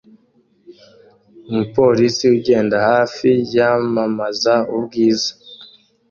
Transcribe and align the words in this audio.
Umupolisi 1.49 2.23
ugenda 2.37 2.77
hafi 2.89 3.29
yamamaza 3.55 4.55
ubwiza 4.75 5.31